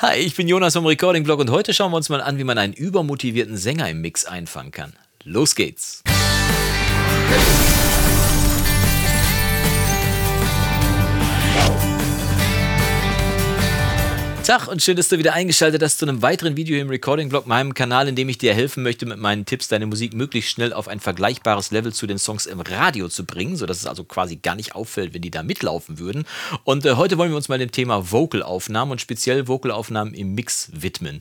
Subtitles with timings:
[0.00, 2.44] Hi, ich bin Jonas vom Recording Blog und heute schauen wir uns mal an, wie
[2.44, 4.92] man einen übermotivierten Sänger im Mix einfangen kann.
[5.24, 6.04] Los geht's!
[14.48, 17.74] Tag und schön, dass du wieder eingeschaltet hast zu einem weiteren Video im Recording-Blog, meinem
[17.74, 20.88] Kanal, in dem ich dir helfen möchte, mit meinen Tipps deine Musik möglichst schnell auf
[20.88, 24.54] ein vergleichbares Level zu den Songs im Radio zu bringen, sodass es also quasi gar
[24.54, 26.24] nicht auffällt, wenn die da mitlaufen würden.
[26.64, 30.70] Und äh, heute wollen wir uns mal dem Thema Vocalaufnahmen und speziell Vocalaufnahmen im Mix
[30.72, 31.20] widmen.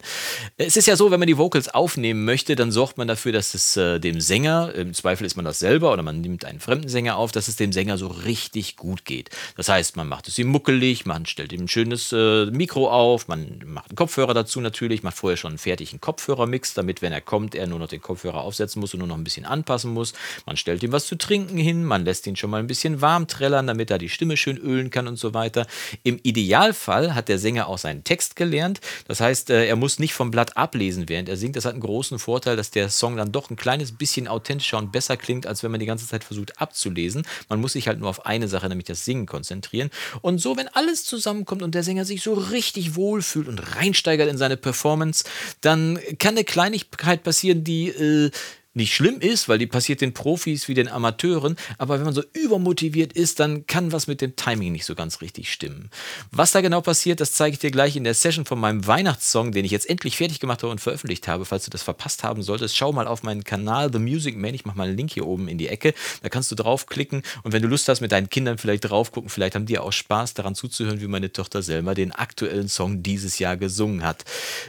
[0.55, 3.53] Es ist ja so, wenn man die Vocals aufnehmen möchte, dann sorgt man dafür, dass
[3.53, 6.87] es äh, dem Sänger, im Zweifel ist man das selber oder man nimmt einen fremden
[6.87, 9.31] Sänger auf, dass es dem Sänger so richtig gut geht.
[9.57, 13.16] Das heißt, man macht es ihm muckelig, man stellt ihm ein schönes äh, Mikro auf,
[13.17, 17.11] auf, man macht einen Kopfhörer dazu natürlich, macht vorher schon einen fertigen Kopfhörermix, damit, wenn
[17.11, 19.91] er kommt, er nur noch den Kopfhörer aufsetzen muss und nur noch ein bisschen anpassen
[19.91, 20.13] muss.
[20.45, 23.27] Man stellt ihm was zu trinken hin, man lässt ihn schon mal ein bisschen warm
[23.27, 25.65] trällern, damit er die Stimme schön ölen kann und so weiter.
[26.03, 28.79] Im Idealfall hat der Sänger auch seinen Text gelernt.
[29.07, 31.55] Das heißt, äh, er muss nicht vom Blatt ablesen, während er singt.
[31.55, 34.91] Das hat einen großen Vorteil, dass der Song dann doch ein kleines bisschen authentischer und
[34.91, 37.25] besser klingt, als wenn man die ganze Zeit versucht abzulesen.
[37.49, 39.89] Man muss sich halt nur auf eine Sache, nämlich das Singen, konzentrieren.
[40.21, 44.29] Und so, wenn alles zusammenkommt und der Sänger sich so richtig wohl wohlfühlt und reinsteigert
[44.29, 45.23] in seine Performance,
[45.61, 48.31] dann kann eine Kleinigkeit passieren, die äh,
[48.77, 52.23] nicht schlimm ist, weil die passiert den Profis wie den Amateuren, aber wenn man so
[52.33, 55.89] übermotiviert ist, dann kann was mit dem Timing nicht so ganz richtig stimmen.
[56.31, 59.51] Was da genau passiert, das zeige ich dir gleich in der Session von meinem Weihnachtssong,
[59.51, 61.45] den ich jetzt endlich fertig gemacht habe und veröffentlicht habe.
[61.45, 64.53] Falls du das verpasst haben solltest, schau mal auf meinen Kanal The Music Man.
[64.53, 65.93] Ich mache mal einen Link hier oben in die Ecke.
[66.21, 69.29] Da kannst du draufklicken und wenn du Lust hast, mit deinen Kindern vielleicht drauf gucken,
[69.29, 73.39] vielleicht haben die auch Spaß daran zuzuhören, wie meine Tochter Selma den aktuellen Song dieses
[73.39, 74.23] Jahr gesungen hat.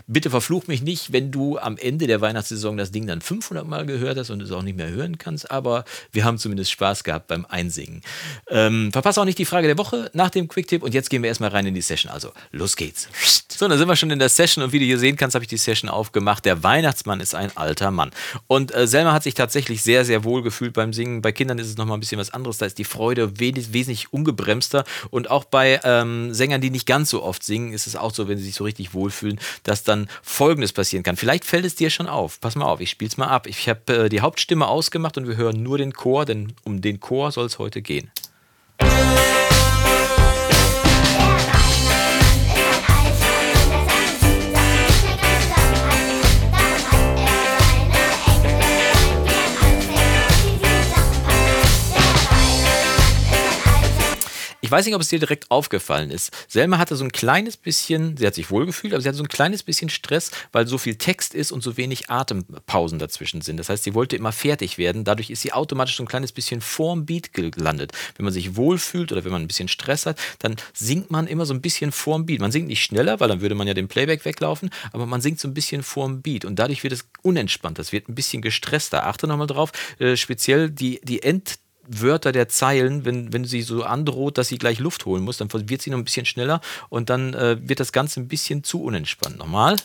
[0.06, 3.84] Bitte verfluch mich nicht, wenn du am Ende der Weihnachtssaison das Ding dann 500 Mal
[3.84, 7.04] gehört gehört hast und es auch nicht mehr hören kannst, aber wir haben zumindest Spaß
[7.04, 8.02] gehabt beim Einsingen.
[8.48, 11.28] Ähm, verpasse auch nicht die Frage der Woche nach dem Quicktip und jetzt gehen wir
[11.28, 12.10] erstmal rein in die Session.
[12.12, 13.08] Also, los geht's.
[13.50, 15.44] So, dann sind wir schon in der Session und wie du hier sehen kannst, habe
[15.44, 16.44] ich die Session aufgemacht.
[16.44, 18.10] Der Weihnachtsmann ist ein alter Mann.
[18.46, 21.22] Und äh, Selma hat sich tatsächlich sehr, sehr wohl gefühlt beim Singen.
[21.22, 22.58] Bei Kindern ist es nochmal ein bisschen was anderes.
[22.58, 24.84] Da ist die Freude wes wesentlich ungebremster.
[25.10, 28.28] Und auch bei ähm, Sängern, die nicht ganz so oft singen, ist es auch so,
[28.28, 31.16] wenn sie sich so richtig wohlfühlen, dass dann Folgendes passieren kann.
[31.16, 32.40] Vielleicht fällt es dir schon auf.
[32.40, 33.46] Pass mal auf, ich spiele es mal ab.
[33.46, 37.00] Ich habe äh, die Hauptstimme ausgemacht und wir hören nur den Chor, denn um den
[37.00, 38.10] Chor soll es heute gehen.
[54.68, 56.30] Ich weiß nicht, ob es dir direkt aufgefallen ist.
[56.46, 59.28] Selma hatte so ein kleines bisschen, sie hat sich wohlgefühlt, aber sie hatte so ein
[59.28, 63.56] kleines bisschen Stress, weil so viel Text ist und so wenig Atempausen dazwischen sind.
[63.56, 65.04] Das heißt, sie wollte immer fertig werden.
[65.04, 67.92] Dadurch ist sie automatisch so ein kleines bisschen vorm Beat gelandet.
[68.18, 71.46] Wenn man sich wohlfühlt oder wenn man ein bisschen Stress hat, dann singt man immer
[71.46, 72.42] so ein bisschen vorm Beat.
[72.42, 75.40] Man singt nicht schneller, weil dann würde man ja dem Playback weglaufen, aber man singt
[75.40, 77.78] so ein bisschen vorm Beat und dadurch wird es unentspannt.
[77.78, 79.06] Das wird ein bisschen gestresster.
[79.06, 81.58] Achte nochmal drauf, äh, speziell die, die End-
[81.88, 85.48] Wörter der Zeilen, wenn, wenn sie so androht, dass sie gleich Luft holen muss, dann
[85.52, 88.82] wird sie noch ein bisschen schneller und dann äh, wird das Ganze ein bisschen zu
[88.82, 89.38] unentspannt.
[89.38, 89.76] Nochmal.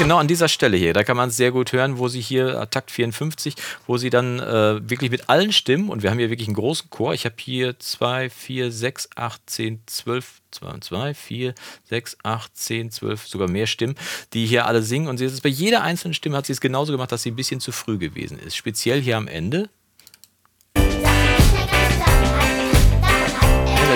[0.00, 0.94] Genau an dieser Stelle hier.
[0.94, 3.54] Da kann man es sehr gut hören, wo sie hier, äh, Takt 54,
[3.86, 6.88] wo sie dann äh, wirklich mit allen Stimmen, und wir haben hier wirklich einen großen
[6.88, 7.12] Chor.
[7.12, 12.56] Ich habe hier 2, 4, 6, 8, 10, 12, 2 und 2, 4, 6, 8,
[12.56, 13.94] 10, 12, sogar mehr Stimmen,
[14.32, 15.06] die hier alle singen.
[15.06, 17.36] Und sie ist bei jeder einzelnen Stimme hat sie es genauso gemacht, dass sie ein
[17.36, 18.56] bisschen zu früh gewesen ist.
[18.56, 19.68] Speziell hier am Ende.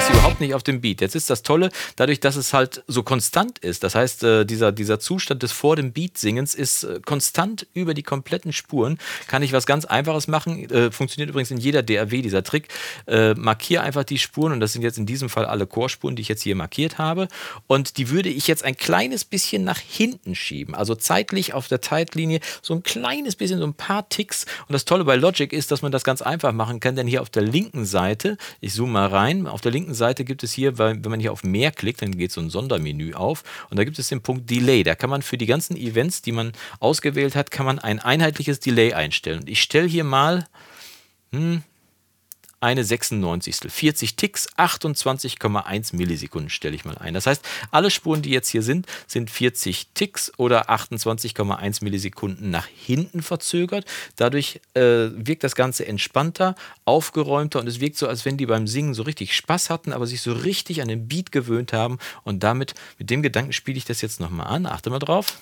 [0.05, 1.01] Ist überhaupt nicht auf dem Beat.
[1.01, 3.83] Jetzt ist das Tolle, dadurch, dass es halt so konstant ist.
[3.85, 8.03] Das heißt, äh, dieser, dieser Zustand des vor dem Beat-Singens ist äh, konstant über die
[8.03, 8.99] kompletten Spuren.
[9.29, 10.71] Kann ich was ganz Einfaches machen.
[10.71, 12.69] Äh, funktioniert übrigens in jeder DAW, dieser Trick.
[13.07, 16.29] Markiere einfach die Spuren und das sind jetzt in diesem Fall alle Chorspuren, die ich
[16.29, 17.29] jetzt hier markiert habe.
[17.67, 20.75] Und die würde ich jetzt ein kleines bisschen nach hinten schieben.
[20.75, 24.47] Also zeitlich auf der Zeitlinie so ein kleines bisschen, so ein paar Ticks.
[24.69, 27.23] Und das Tolle bei Logic ist, dass man das ganz einfach machen kann, denn hier
[27.23, 30.52] auf der linken Seite, ich zoome mal rein, auf der linken linken Seite gibt es
[30.52, 33.85] hier, wenn man hier auf mehr klickt, dann geht so ein Sondermenü auf und da
[33.85, 34.82] gibt es den Punkt Delay.
[34.82, 38.61] Da kann man für die ganzen Events, die man ausgewählt hat, kann man ein einheitliches
[38.61, 39.44] Delay einstellen.
[39.46, 40.46] Ich stelle hier mal
[41.32, 41.62] hm,
[42.64, 43.56] eine 96.
[43.69, 47.12] 40 Ticks, 28,1 Millisekunden stelle ich mal ein.
[47.14, 52.66] Das heißt, alle Spuren, die jetzt hier sind, sind 40 Ticks oder 28,1 Millisekunden nach
[52.66, 53.84] hinten verzögert.
[54.16, 56.55] Dadurch äh, wirkt das Ganze entspannter,
[56.87, 60.06] aufgeräumter und es wirkt so, als wenn die beim Singen so richtig Spaß hatten, aber
[60.06, 61.99] sich so richtig an den Beat gewöhnt haben.
[62.22, 64.64] Und damit, mit dem Gedanken spiele ich das jetzt nochmal an.
[64.64, 65.38] Achte mal drauf.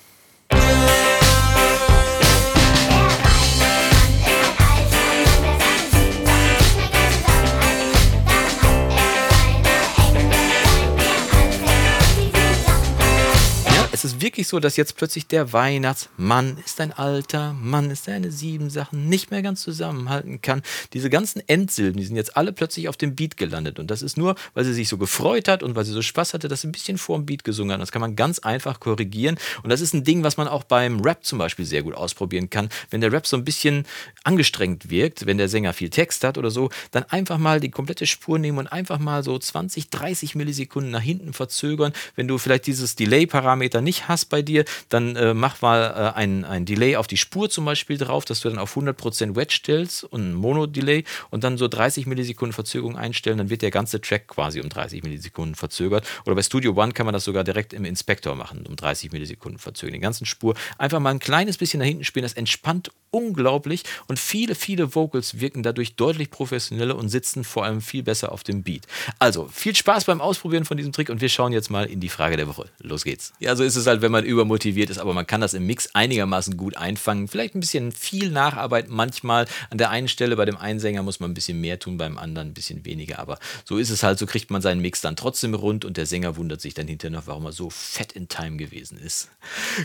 [14.03, 18.69] Es wirklich so, dass jetzt plötzlich der Weihnachtsmann ist ein alter Mann, ist eine sieben
[18.69, 20.61] Sachen nicht mehr ganz zusammenhalten kann.
[20.93, 23.79] Diese ganzen Endsilben, die sind jetzt alle plötzlich auf dem Beat gelandet.
[23.79, 26.33] Und das ist nur, weil sie sich so gefreut hat und weil sie so Spaß
[26.33, 27.81] hatte, dass sie ein bisschen vor dem Beat gesungen hat.
[27.81, 29.37] Das kann man ganz einfach korrigieren.
[29.63, 32.49] Und das ist ein Ding, was man auch beim Rap zum Beispiel sehr gut ausprobieren
[32.49, 32.69] kann.
[32.89, 33.85] Wenn der Rap so ein bisschen
[34.23, 38.07] angestrengt wirkt, wenn der Sänger viel Text hat oder so, dann einfach mal die komplette
[38.07, 41.93] Spur nehmen und einfach mal so 20, 30 Millisekunden nach hinten verzögern.
[42.15, 46.17] Wenn du vielleicht dieses Delay-Parameter nicht nicht hast bei dir, dann äh, mach mal äh,
[46.17, 49.53] ein, ein Delay auf die Spur zum Beispiel drauf, dass du dann auf 100% Wedge
[49.53, 54.01] stellst und ein Mono-Delay und dann so 30 Millisekunden Verzögerung einstellen, dann wird der ganze
[54.01, 56.07] Track quasi um 30 Millisekunden verzögert.
[56.25, 59.59] Oder bei Studio One kann man das sogar direkt im Inspektor machen, um 30 Millisekunden
[59.59, 59.93] verzögern.
[59.93, 64.17] Die ganzen Spur einfach mal ein kleines bisschen nach hinten spielen, das entspannt unglaublich und
[64.17, 68.63] viele, viele Vocals wirken dadurch deutlich professioneller und sitzen vor allem viel besser auf dem
[68.63, 68.87] Beat.
[69.19, 72.09] Also viel Spaß beim Ausprobieren von diesem Trick und wir schauen jetzt mal in die
[72.09, 72.65] Frage der Woche.
[72.79, 73.33] Los geht's.
[73.39, 75.89] Ja, so ist es halt, wenn man übermotiviert ist, aber man kann das im Mix
[75.93, 77.27] einigermaßen gut einfangen.
[77.27, 79.45] Vielleicht ein bisschen viel Nacharbeit manchmal.
[79.69, 82.17] An der einen Stelle bei dem einen Sänger muss man ein bisschen mehr tun, beim
[82.17, 83.19] anderen ein bisschen weniger.
[83.19, 86.05] Aber so ist es halt, so kriegt man seinen Mix dann trotzdem rund und der
[86.05, 89.29] Sänger wundert sich dann hinterher noch, warum er so fett in Time gewesen ist.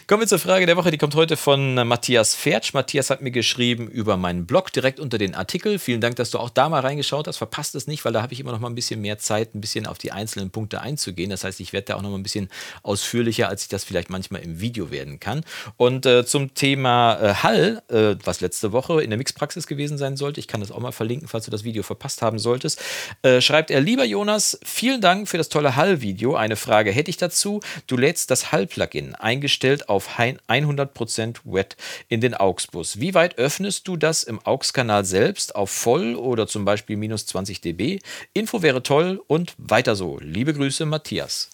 [0.06, 2.74] Kommen wir zur Frage der Woche, die kommt heute von Matthias Fertsch.
[2.74, 5.78] Matthias hat mir geschrieben über meinen Blog direkt unter den Artikel.
[5.78, 7.38] Vielen Dank, dass du auch da mal reingeschaut hast.
[7.38, 9.60] Verpasst es nicht, weil da habe ich immer noch mal ein bisschen mehr Zeit, ein
[9.60, 11.30] bisschen auf die einzelnen Punkte einzugehen.
[11.30, 12.48] Das heißt, ich werde da auch noch mal ein bisschen
[12.82, 15.42] ausführlicher, als ich das vielleicht manchmal im Video werden kann.
[15.76, 20.16] Und äh, zum Thema äh, Hall, äh, was letzte Woche in der Mixpraxis gewesen sein
[20.16, 22.80] sollte, ich kann das auch mal verlinken, falls du das Video verpasst haben solltest,
[23.22, 26.36] äh, schreibt er, lieber Jonas, vielen Dank für das tolle Hall-Video.
[26.36, 27.58] Eine Frage hätte ich dazu.
[27.88, 31.76] Du lädst das Hall-Plugin eingestellt auf 100% Wet
[32.08, 33.00] in den AUX-Bus.
[33.00, 37.24] Wie wie weit öffnest du das im AUX-Kanal selbst auf voll oder zum Beispiel minus
[37.24, 38.00] 20 dB?
[38.34, 40.18] Info wäre toll und weiter so.
[40.20, 41.48] Liebe Grüße, Matthias.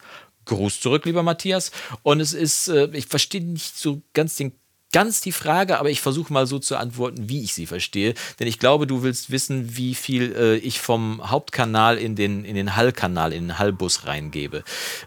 [0.44, 1.70] Gruß zurück, lieber Matthias.
[2.02, 4.52] Und es ist, äh, ich verstehe nicht so ganz den
[4.94, 8.14] ganz die Frage, aber ich versuche mal so zu antworten, wie ich sie verstehe.
[8.38, 12.54] Denn ich glaube, du willst wissen, wie viel äh, ich vom Hauptkanal in den, in
[12.54, 14.62] den Hall-Kanal, in den Hall-Bus reingebe.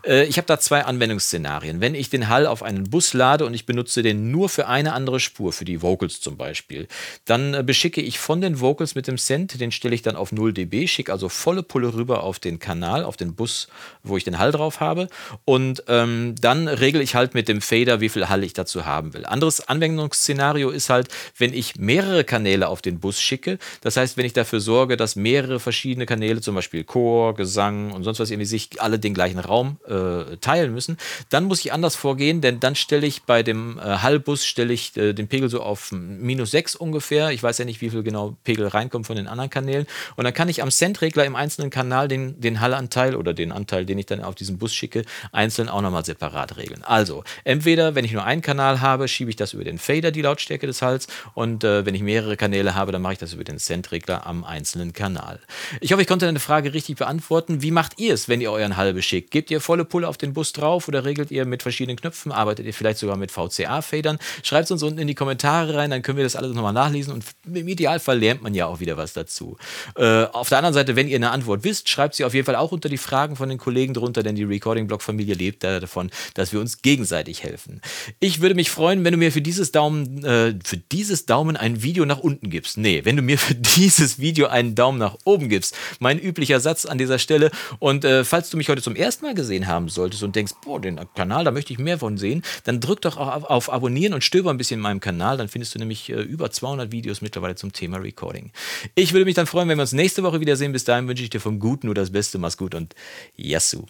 [0.06, 1.80] Äh, ich habe da zwei Anwendungsszenarien.
[1.80, 4.92] Wenn ich den Hall auf einen Bus lade und ich benutze den nur für eine
[4.92, 6.90] andere Spur, für die Vocals zum Beispiel,
[7.24, 10.34] dann äh, beschicke ich von den Vocals mit dem Send, den stelle ich dann auf
[10.34, 13.70] 0 dB, schicke also volle Pulle rüber auf den Kanal, auf den Bus,
[14.04, 15.08] wo ich den Hall drauf habe.
[15.46, 19.14] Und ähm, dann regle ich halt mit dem Fader, wie viel Hall ich dazu haben
[19.14, 19.26] will.
[19.26, 23.60] Anderes Anwendungsszenario ist halt, wenn ich mehrere Kanäle auf den Bus schicke.
[23.82, 28.04] Das heißt, wenn ich dafür sorge, dass mehrere verschiedene Kanäle, zum Beispiel Chor, Gesang und
[28.04, 30.98] sonst was, irgendwie sich alle den gleichen Raum äh, teilen müssen,
[31.30, 34.98] dann muss ich anders vorgehen, denn dann stelle ich bei dem äh, Hallbus stelle ich
[34.98, 37.32] äh, den Pegel so auf minus 6 ungefähr.
[37.32, 39.86] Ich weiß ja nicht, wie viel genau Pegel reinkommt von den anderen Kanälen.
[40.16, 43.86] Und dann kann ich am Send-Regler im einzelnen Kanal den, den Hallanteil oder den Anteil,
[43.86, 46.84] den ich dann auf diesen Bus schicke, einzeln auch nochmal separat regeln.
[46.84, 50.22] Also, entweder, wenn ich nur einen Kanal habe, schiebe ich das über den Fader, die
[50.22, 51.08] Lautstärke des Hals.
[51.34, 54.44] Und äh, wenn ich mehrere Kanäle habe, dann mache ich das über den Send-Regler am
[54.44, 55.40] einzelnen Kanal.
[55.82, 57.62] Ich hoffe, ich konnte deine Frage richtig beantworten.
[57.62, 59.32] Wie macht ihr es, wenn ihr euren Hall beschickt?
[59.32, 62.32] Gebt ihr volle Pulle auf den Bus drauf oder regelt ihr mit verschiedenen Knöpfen?
[62.32, 64.18] Arbeitet ihr vielleicht sogar mit VCA-Fadern?
[64.44, 67.14] Schreibt es uns unten in die Kommentare rein, dann können wir das alles nochmal nachlesen
[67.14, 69.58] und im Idealfall lernt man ja auch wieder was dazu.
[69.96, 72.56] Äh, auf der anderen Seite, wenn ihr eine Antwort wisst, schreibt sie auf jeden Fall
[72.56, 76.60] auch unter die Fragen von den Kollegen drunter, denn die Recording-Blog-Familie lebt davon, dass wir
[76.60, 77.82] uns gegenseitig helfen.
[78.20, 81.58] Ich würde mich freuen, wenn du mir für diese dieses Daumen, äh, für dieses Daumen
[81.58, 82.78] ein Video nach unten gibst.
[82.78, 85.76] Nee, wenn du mir für dieses Video einen Daumen nach oben gibst.
[86.00, 87.50] Mein üblicher Satz an dieser Stelle.
[87.80, 90.80] Und äh, falls du mich heute zum ersten Mal gesehen haben solltest und denkst, boah,
[90.80, 94.24] den Kanal, da möchte ich mehr von sehen, dann drück doch auf, auf Abonnieren und
[94.24, 95.38] stöber ein bisschen in meinem Kanal.
[95.38, 98.52] Dann findest du nämlich äh, über 200 Videos mittlerweile zum Thema Recording.
[98.94, 100.72] Ich würde mich dann freuen, wenn wir uns nächste Woche wiedersehen.
[100.72, 102.38] Bis dahin wünsche ich dir vom Guten nur das Beste.
[102.38, 102.94] Mach's gut und
[103.36, 103.88] Yassou.